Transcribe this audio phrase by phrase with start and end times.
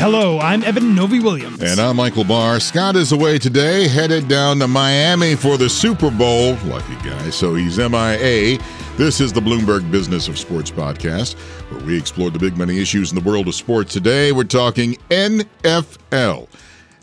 [0.00, 1.62] Hello, I'm Eben Novy-Williams.
[1.62, 2.58] And I'm Michael Barr.
[2.58, 6.54] Scott is away today, headed down to Miami for the Super Bowl.
[6.64, 8.58] Lucky guy, so he's MIA.
[8.96, 11.34] This is the Bloomberg Business of Sports podcast,
[11.70, 13.92] where we explore the big money issues in the world of sports.
[13.92, 16.48] Today, we're talking NFL.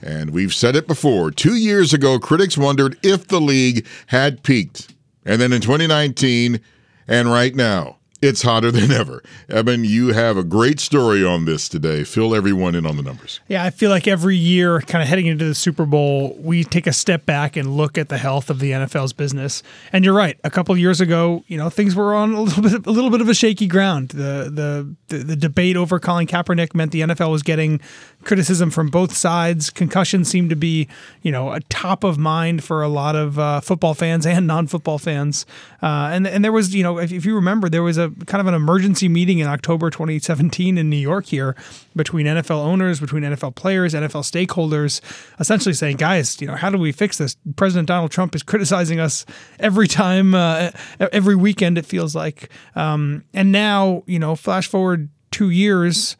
[0.02, 1.30] And we've said it before.
[1.30, 4.92] Two years ago, critics wondered if the league had peaked.
[5.24, 6.60] And then in 2019,
[7.08, 9.22] and right now, it's hotter than ever.
[9.50, 12.04] Eben, you have a great story on this today.
[12.04, 13.40] Fill everyone in on the numbers.
[13.48, 16.88] Yeah, I feel like every year, kind of heading into the Super Bowl, we take
[16.88, 19.62] a step back and look at the health of the NFL's business.
[19.94, 20.40] And you're right.
[20.44, 23.22] A couple years ago, you know, things were on a little bit, a little bit
[23.22, 24.10] of a shaky ground.
[24.10, 27.80] The the the, the debate over Colin Kaepernick meant the NFL was getting
[28.24, 29.70] criticism from both sides.
[29.70, 30.88] Concussion seemed to be,
[31.22, 34.98] you know, a top of mind for a lot of uh, football fans and non-football
[34.98, 35.46] fans.
[35.82, 38.42] Uh, and and there was, you know, if, if you remember, there was a kind
[38.42, 41.56] of an emergency meeting in October 2017 in New York here
[41.96, 45.02] between NFL owners, between NFL players, NFL stakeholders,
[45.40, 47.36] essentially saying, guys, you know, how do we fix this?
[47.56, 49.26] President Donald Trump is criticizing us
[49.60, 52.50] every time, uh, every weekend, it feels like.
[52.76, 56.18] Um, and now, you know, flash forward two years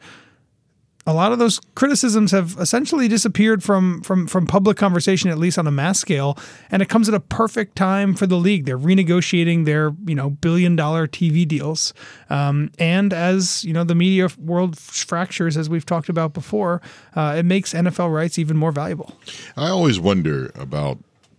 [1.08, 5.58] a lot of those criticisms have essentially disappeared from from from public conversation, at least
[5.58, 6.36] on a mass scale.
[6.70, 8.66] And it comes at a perfect time for the league.
[8.66, 11.94] They're renegotiating their you know billion dollar TV deals,
[12.28, 16.82] um, and as you know the media world fractures, as we've talked about before,
[17.16, 19.14] uh, it makes NFL rights even more valuable.
[19.56, 20.98] I always wonder about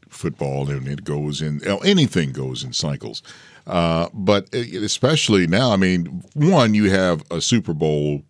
[0.09, 3.21] football, and it goes in anything goes in cycles.
[3.67, 8.23] Uh, but especially now, I mean, one, you have a Super Bowl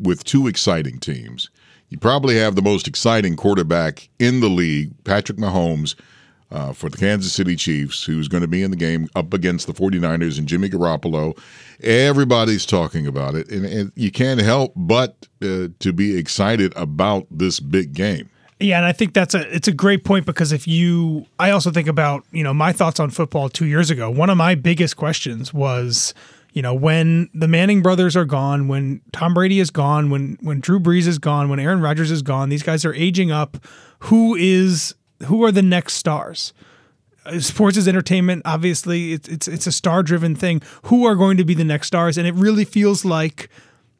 [0.00, 1.50] with two exciting teams.
[1.88, 5.94] You probably have the most exciting quarterback in the league, Patrick Mahomes,
[6.50, 9.66] uh, for the Kansas City Chiefs, who's going to be in the game up against
[9.66, 11.38] the 49ers and Jimmy Garoppolo.
[11.82, 17.26] Everybody's talking about it, and, and you can't help but uh, to be excited about
[17.30, 18.30] this big game.
[18.60, 21.72] Yeah, and I think that's a it's a great point because if you I also
[21.72, 24.10] think about, you know, my thoughts on football 2 years ago.
[24.10, 26.14] One of my biggest questions was
[26.54, 30.60] you know, when the Manning brothers are gone, when Tom Brady is gone, when when
[30.60, 33.58] Drew Brees is gone, when Aaron Rodgers is gone, these guys are aging up.
[33.98, 34.94] Who is
[35.26, 36.52] who are the next stars?
[37.26, 38.42] Uh, sports is entertainment.
[38.44, 40.62] Obviously, it's it's it's a star driven thing.
[40.84, 42.16] Who are going to be the next stars?
[42.16, 43.50] And it really feels like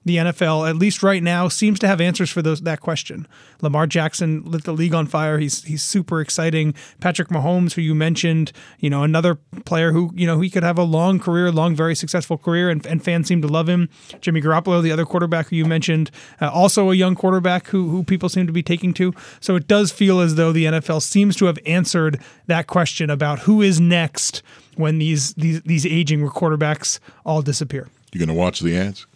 [0.04, 3.26] the NFL, at least right now, seems to have answers for those that question.
[3.62, 5.38] Lamar Jackson lit the league on fire.
[5.38, 6.74] He's he's super exciting.
[7.00, 10.78] Patrick Mahomes, who you mentioned, you know, another player who you know he could have
[10.78, 13.88] a long career, long very successful career, and, and fans seem to love him.
[14.20, 16.10] Jimmy Garoppolo, the other quarterback who you mentioned,
[16.40, 19.12] uh, also a young quarterback who who people seem to be taking to.
[19.40, 23.40] So it does feel as though the NFL seems to have answered that question about
[23.40, 24.42] who is next
[24.76, 27.88] when these these these aging quarterbacks all disappear.
[28.12, 29.06] You're going to watch the ads?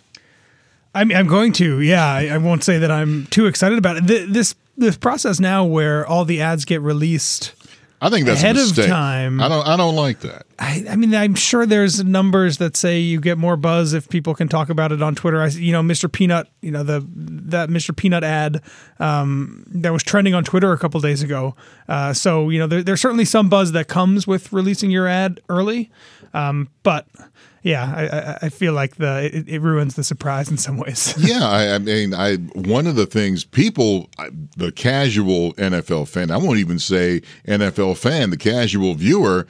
[0.98, 1.80] I'm, I'm going to.
[1.80, 4.06] Yeah, I, I, won't say that I'm too excited about it.
[4.06, 7.54] This this process now where all the ads get released.
[8.00, 9.40] I think that's ahead of time.
[9.40, 9.66] I don't.
[9.66, 10.46] I don't like that.
[10.58, 14.34] I, I, mean, I'm sure there's numbers that say you get more buzz if people
[14.34, 15.40] can talk about it on Twitter.
[15.40, 16.10] I, you know, Mr.
[16.10, 17.96] Peanut, you know the that Mr.
[17.96, 18.62] Peanut ad
[18.98, 21.56] um, that was trending on Twitter a couple days ago.
[21.88, 25.40] Uh, so you know, there, there's certainly some buzz that comes with releasing your ad
[25.48, 25.90] early,
[26.34, 27.06] um, but
[27.62, 31.14] yeah, I, I feel like the it, it, ruins the surprise in some ways.
[31.18, 34.08] yeah, I, I, mean, I one of the things people,
[34.56, 39.46] the casual NFL fan, I won't even say NFL fan, the casual viewer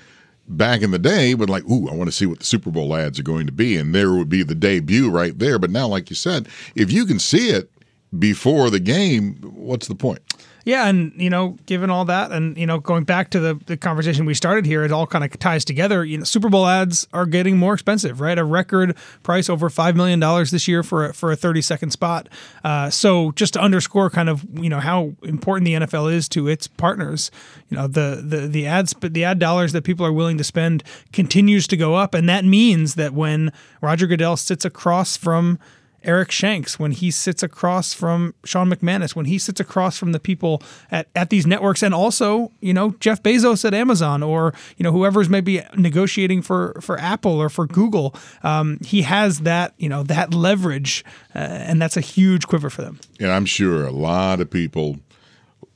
[0.48, 2.97] back in the day would like, ooh, I want to see what the Super Bowl
[2.97, 5.58] ads are going to be, and there would be the debut right there.
[5.58, 7.70] But now, like you said, if you can see it
[8.18, 10.20] before the game, what's the point?
[10.68, 13.78] Yeah, and you know, given all that, and you know, going back to the, the
[13.78, 16.04] conversation we started here, it all kind of ties together.
[16.04, 18.36] You know, Super Bowl ads are getting more expensive, right?
[18.36, 21.92] A record price over five million dollars this year for a, for a thirty second
[21.92, 22.28] spot.
[22.64, 26.48] Uh, so just to underscore kind of you know how important the NFL is to
[26.48, 27.30] its partners,
[27.70, 30.84] you know, the the the ads the ad dollars that people are willing to spend
[31.14, 35.58] continues to go up, and that means that when Roger Goodell sits across from
[36.04, 40.21] Eric Shanks, when he sits across from Sean McManus, when he sits across from the
[40.21, 44.84] people at, at these networks, and also, you know, Jeff Bezos at Amazon or, you
[44.84, 49.89] know, whoever's maybe negotiating for, for Apple or for Google, um, he has that, you
[49.89, 51.04] know, that leverage,
[51.34, 53.00] uh, and that's a huge quiver for them.
[53.18, 54.98] And I'm sure a lot of people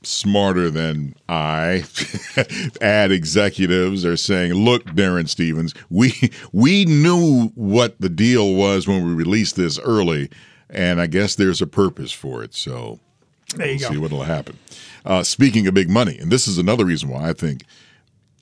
[0.03, 1.85] smarter than I
[2.81, 9.05] ad executives are saying, "Look, Darren Stevens, we we knew what the deal was when
[9.05, 10.29] we released this early,
[10.69, 12.99] and I guess there's a purpose for it." So
[13.55, 13.93] there you we'll go.
[13.93, 14.57] see what'll happen.
[15.05, 17.65] Uh, speaking of big money, and this is another reason why I think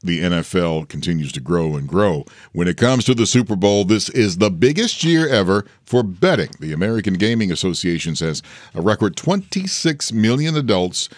[0.04, 2.26] the NFL continues to grow and grow.
[2.54, 6.50] When it comes to the Super Bowl, this is the biggest year ever for betting.
[6.60, 8.42] The American Gaming Association says
[8.74, 11.10] a record 26 million adults.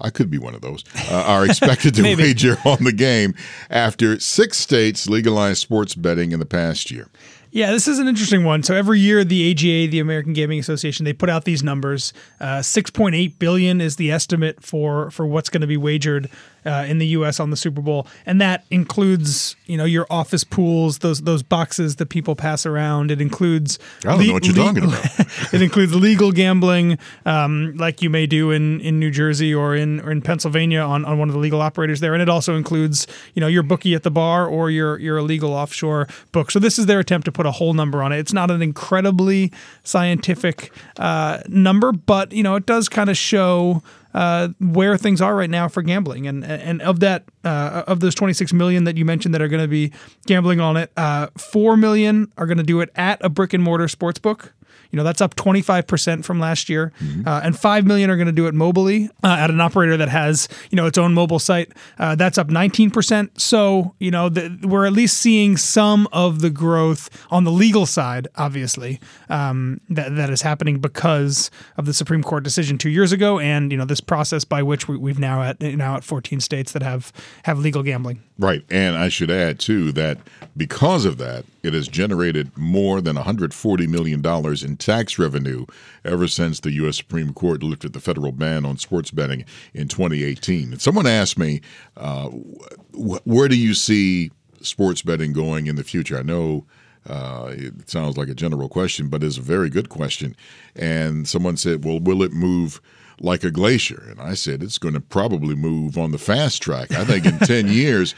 [0.00, 0.84] I could be one of those.
[1.10, 3.34] Uh, are expected to wager on the game
[3.70, 7.08] after six states legalized sports betting in the past year.
[7.50, 8.62] Yeah, this is an interesting one.
[8.62, 12.12] So every year, the AGA, the American Gaming Association, they put out these numbers.
[12.40, 16.28] Uh, Six point eight billion is the estimate for for what's going to be wagered
[16.64, 17.40] uh, in the U.S.
[17.40, 21.96] on the Super Bowl, and that includes you know your office pools, those those boxes
[21.96, 23.10] that people pass around.
[23.10, 25.52] It includes I don't le- know what you're le- talking about.
[25.54, 30.00] it includes legal gambling, um, like you may do in, in New Jersey or in
[30.00, 33.06] or in Pennsylvania on, on one of the legal operators there, and it also includes
[33.34, 36.50] you know your bookie at the bar or your your illegal offshore book.
[36.50, 38.18] So this is their attempt to put a whole number on it.
[38.18, 39.52] It's not an incredibly
[39.84, 43.82] scientific uh, number, but you know it does kind of show
[44.14, 46.26] uh, where things are right now for gambling.
[46.26, 49.62] And and of that, uh, of those 26 million that you mentioned that are going
[49.62, 49.92] to be
[50.26, 53.62] gambling on it, uh, four million are going to do it at a brick and
[53.62, 54.54] mortar sports book.
[54.90, 56.92] You know, that's up 25% from last year.
[57.00, 57.28] Mm-hmm.
[57.28, 60.08] Uh, and 5 million are going to do it mobily uh, at an operator that
[60.08, 61.72] has, you know, its own mobile site.
[61.98, 63.38] Uh, that's up 19%.
[63.38, 67.86] So, you know, the, we're at least seeing some of the growth on the legal
[67.86, 73.12] side, obviously, um, that, that is happening because of the Supreme Court decision two years
[73.12, 76.40] ago and, you know, this process by which we, have now at now at 14
[76.40, 77.12] states that have,
[77.44, 78.22] have legal gambling.
[78.38, 78.64] Right.
[78.70, 80.18] And I should add, too, that
[80.56, 85.66] because of that, it has generated more than $140 million in tax revenue
[86.04, 86.96] ever since the U.S.
[86.96, 89.44] Supreme Court lifted the federal ban on sports betting
[89.74, 90.72] in 2018.
[90.72, 91.60] And someone asked me,
[91.96, 94.30] uh, where do you see
[94.60, 96.18] sports betting going in the future?
[96.18, 96.66] I know.
[97.08, 100.36] Uh, it sounds like a general question, but it's a very good question.
[100.76, 102.82] And someone said, "Well, will it move
[103.20, 104.04] like a glacier.
[104.08, 106.92] And I said, it's going to probably move on the fast track.
[106.92, 108.14] I think in 10 years,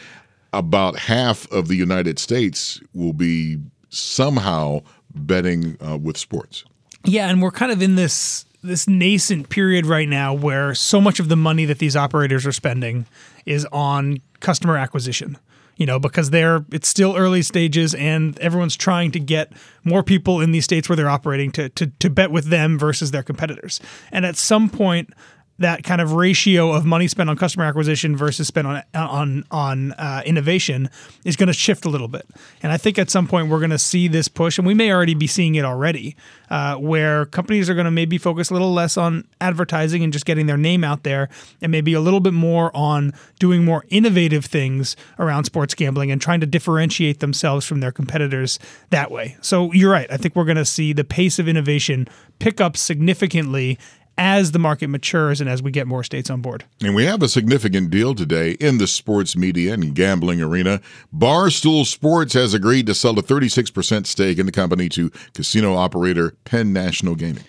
[0.52, 3.58] about half of the United States will be
[3.90, 4.81] somehow
[5.14, 6.64] betting uh, with sports.
[7.04, 11.19] Yeah, and we're kind of in this this nascent period right now where so much
[11.19, 13.06] of the money that these operators are spending
[13.46, 15.38] is on customer acquisition
[15.81, 19.50] you know, because they're it's still early stages and everyone's trying to get
[19.82, 23.12] more people in these states where they're operating to to, to bet with them versus
[23.12, 23.81] their competitors.
[24.12, 25.14] And at some point,
[25.61, 29.93] that kind of ratio of money spent on customer acquisition versus spent on on on
[29.93, 30.89] uh, innovation
[31.25, 32.27] is going to shift a little bit.
[32.62, 34.91] And I think at some point we're going to see this push, and we may
[34.91, 36.17] already be seeing it already,
[36.49, 40.25] uh, where companies are going to maybe focus a little less on advertising and just
[40.25, 41.29] getting their name out there,
[41.61, 46.23] and maybe a little bit more on doing more innovative things around sports gambling and
[46.23, 48.59] trying to differentiate themselves from their competitors
[48.89, 49.37] that way.
[49.43, 50.11] So you're right.
[50.11, 52.09] I think we're going to see the pace of innovation
[52.39, 53.79] pick up significantly
[54.20, 56.62] as the market matures and as we get more states on board.
[56.82, 60.82] And we have a significant deal today in the sports media and gambling arena.
[61.12, 66.34] Barstool Sports has agreed to sell a 36% stake in the company to casino operator
[66.44, 67.44] Penn National Gaming.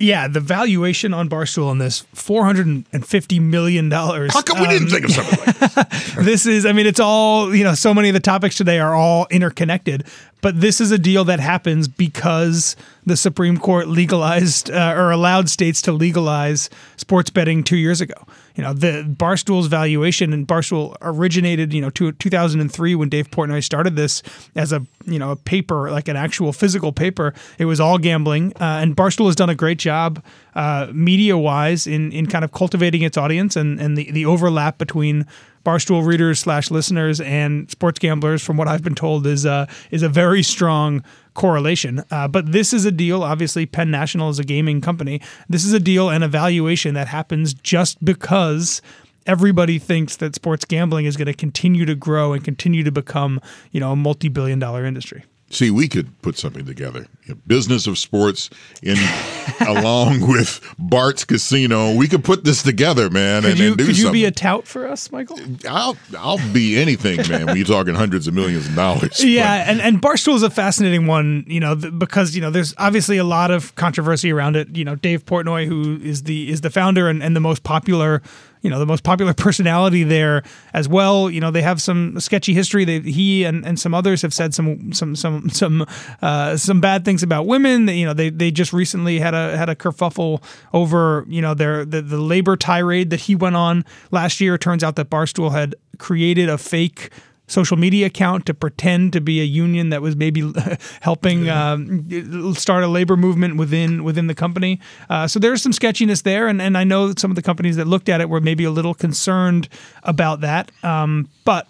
[0.00, 4.32] Yeah, the valuation on Barstool on this four hundred and fifty million dollars.
[4.34, 6.14] How come we um, didn't think of something like this?
[6.24, 7.74] this is, I mean, it's all you know.
[7.74, 10.04] So many of the topics today are all interconnected,
[10.40, 12.74] but this is a deal that happens because
[13.06, 18.16] the Supreme Court legalized uh, or allowed states to legalize sports betting two years ago
[18.54, 23.62] you know the Barstool's valuation and Barstool originated you know to 2003 when Dave Portnoy
[23.62, 24.22] started this
[24.54, 27.34] as a you know a paper like an actual physical paper.
[27.58, 30.22] It was all gambling, uh, and Barstool has done a great job
[30.54, 34.78] uh, media wise in in kind of cultivating its audience and and the the overlap
[34.78, 35.26] between
[35.64, 40.02] Barstool readers slash listeners and sports gamblers, from what I've been told, is uh, is
[40.02, 41.02] a very strong
[41.34, 42.02] correlation.
[42.10, 43.22] Uh, but this is a deal.
[43.22, 45.20] Obviously, Penn National is a gaming company.
[45.48, 48.80] This is a deal and a valuation that happens just because
[49.26, 53.40] everybody thinks that sports gambling is going to continue to grow and continue to become,
[53.72, 55.24] you know, a multi-billion dollar industry.
[55.54, 57.06] See, we could put something together.
[57.46, 58.50] Business of sports
[58.82, 58.96] in
[59.60, 61.94] along with Bart's Casino.
[61.94, 64.06] We could put this together, man, could and, you, and do could something.
[64.08, 65.38] you be a tout for us, Michael?
[65.68, 67.46] I'll I'll be anything, man.
[67.46, 69.22] when you're talking hundreds of millions of dollars.
[69.34, 69.70] Yeah, but.
[69.70, 73.24] and and Barstool is a fascinating one, you know, because you know there's obviously a
[73.24, 74.76] lot of controversy around it.
[74.76, 78.22] You know, Dave Portnoy, who is the is the founder and, and the most popular
[78.64, 80.42] you know the most popular personality there
[80.72, 81.30] as well.
[81.30, 82.84] You know they have some sketchy history.
[82.84, 85.86] They, he and, and some others have said some some some some
[86.22, 87.86] uh, some bad things about women.
[87.86, 90.42] You know they, they just recently had a had a kerfuffle
[90.72, 94.54] over you know their the, the labor tirade that he went on last year.
[94.54, 97.10] It turns out that Barstool had created a fake
[97.46, 100.52] social media account to pretend to be a union that was maybe
[101.00, 104.80] helping um, start a labor movement within within the company.
[105.10, 107.86] Uh, so there's some sketchiness there, and, and I know some of the companies that
[107.86, 109.68] looked at it were maybe a little concerned
[110.02, 110.70] about that.
[110.82, 111.66] Um, but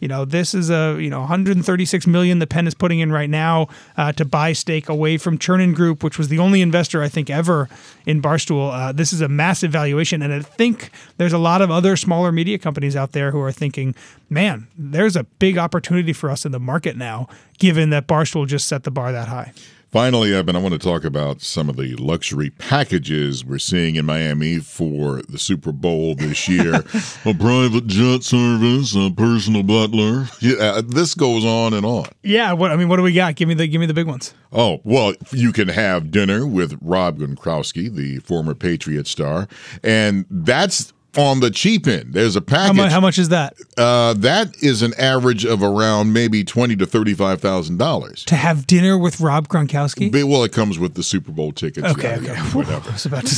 [0.00, 3.30] You know, this is a you know 136 million the Penn is putting in right
[3.30, 7.08] now uh, to buy stake away from Chernin Group, which was the only investor I
[7.08, 7.68] think ever
[8.06, 8.72] in Barstool.
[8.72, 12.32] Uh, this is a massive valuation, and I think there's a lot of other smaller
[12.32, 13.94] media companies out there who are thinking,
[14.30, 17.28] man, there's a big opportunity for us in the market now,
[17.58, 19.52] given that Barstool just set the bar that high.
[19.90, 24.04] Finally, Eben, I want to talk about some of the luxury packages we're seeing in
[24.04, 26.74] Miami for the Super Bowl this year.
[27.24, 30.26] a private jet service, a personal butler.
[30.40, 32.04] Yeah, uh, this goes on and on.
[32.22, 33.36] Yeah, what I mean, what do we got?
[33.36, 34.34] Give me the give me the big ones.
[34.52, 39.48] Oh well, you can have dinner with Rob Gronkowski, the former Patriot star,
[39.82, 42.12] and that's on the cheap end.
[42.12, 42.76] There's a package.
[42.76, 43.54] How much, how much is that?
[43.76, 48.66] Uh, that is an average of around maybe twenty to thirty-five thousand dollars to have
[48.66, 50.12] dinner with Rob Gronkowski.
[50.28, 51.86] Well, it comes with the Super Bowl tickets.
[51.86, 52.90] Okay, okay, whatever.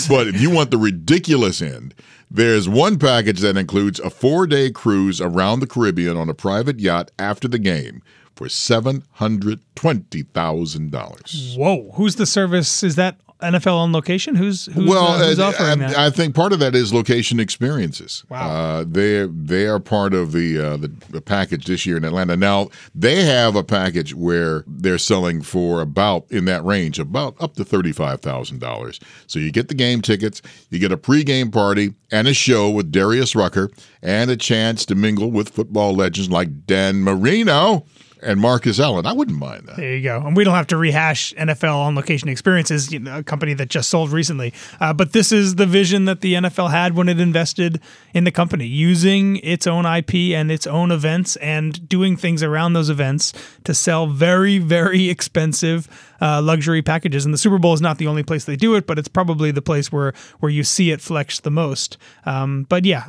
[0.09, 1.95] But if you want the ridiculous end,
[2.31, 7.11] there's one package that includes a four-day cruise around the Caribbean on a private yacht
[7.19, 8.03] after the game
[8.35, 11.55] for seven hundred twenty thousand dollars.
[11.59, 11.93] Whoa!
[11.95, 12.83] Who's the service?
[12.83, 14.35] Is that NFL on location?
[14.35, 15.07] Who's, who's well?
[15.09, 15.99] Uh, who's offering I, that?
[15.99, 18.25] I think part of that is location experiences.
[18.29, 22.05] Wow, uh, they they are part of the, uh, the, the package this year in
[22.05, 22.37] Atlanta.
[22.37, 27.55] Now they have a package where they're selling for about in that range, about up
[27.55, 29.01] to thirty five thousand dollars.
[29.27, 32.93] So you get the game tickets, you get a pregame party and a show with
[32.93, 33.71] Darius Rucker,
[34.03, 37.85] and a chance to mingle with football legends like Dan Marino
[38.23, 39.07] and Marcus Allen.
[39.07, 39.77] I wouldn't mind that.
[39.77, 40.21] There you go.
[40.25, 43.69] And we don't have to rehash NFL on location experiences, you know, a company that
[43.69, 44.53] just sold recently.
[44.81, 47.81] Uh, but this is the vision that the NFL had when it invested
[48.15, 52.73] in the company, using its own IP and its own events and doing things around
[52.73, 53.33] those events
[53.65, 55.89] to sell very, very expensive
[56.21, 57.25] uh, luxury packages.
[57.25, 59.51] And the Super Bowl is not the only place they do it, but it's probably
[59.51, 61.97] the place where where you see it flex the most.
[62.27, 63.05] Um, but yeah,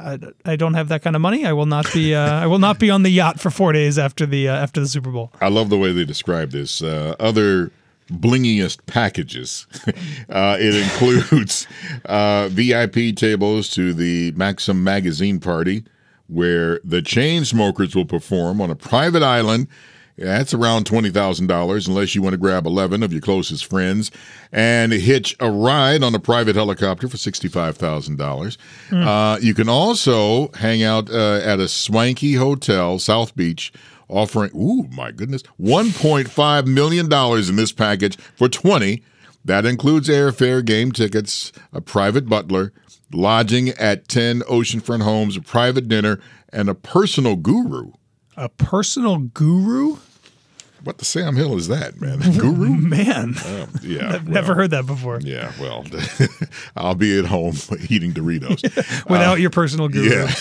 [0.45, 1.45] I, I, don't have that kind of money.
[1.45, 3.97] I will not be uh, I will not be on the yacht for four days
[3.97, 5.31] after the uh, after the Super Bowl.
[5.41, 6.81] I love the way they describe this.
[6.81, 7.71] Uh, other
[8.11, 9.67] blingiest packages.
[10.29, 11.67] uh, it includes
[12.05, 15.83] uh, VIP tables to the Maxim Magazine party,
[16.27, 19.67] where the Chainsmokers will perform on a private island
[20.21, 24.11] that's around $20,000 unless you want to grab 11 of your closest friends
[24.51, 28.57] and hitch a ride on a private helicopter for $65,000.
[28.89, 29.05] Mm.
[29.05, 33.73] Uh, you can also hang out uh, at a swanky hotel, South Beach,
[34.07, 37.11] offering, ooh, my goodness, $1.5 million
[37.49, 39.03] in this package for 20.
[39.43, 42.73] That includes airfare, game tickets, a private butler,
[43.11, 46.19] lodging at 10 oceanfront homes, a private dinner,
[46.53, 47.91] and a personal guru.
[48.37, 49.97] A personal guru?
[50.83, 52.19] What the Sam Hill is that, man?
[52.37, 52.69] Guru?
[52.69, 53.35] man.
[53.45, 54.15] Um, yeah.
[54.15, 55.19] I've well, never heard that before.
[55.21, 55.85] Yeah, well,
[56.75, 57.55] I'll be at home
[57.89, 58.63] eating Doritos.
[59.07, 60.09] Without uh, your personal guru.
[60.09, 60.33] Yeah.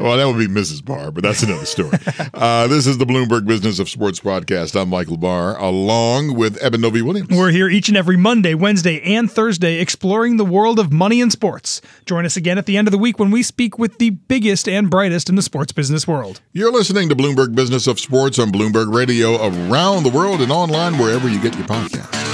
[0.00, 0.84] well, that would be Mrs.
[0.84, 1.96] Barr, but that's another story.
[2.34, 4.80] Uh, this is the Bloomberg Business of Sports podcast.
[4.80, 7.28] I'm Michael Barr, along with Eben Novy-Williams.
[7.30, 11.30] We're here each and every Monday, Wednesday, and Thursday exploring the world of money and
[11.30, 11.80] sports.
[12.04, 14.68] Join us again at the end of the week when we speak with the biggest
[14.68, 16.40] and brightest in the sports business world.
[16.52, 19.36] You're listening to Bloomberg Business of Sports on Bloomberg Radio
[19.68, 22.29] around the world and online wherever you get your podcasts.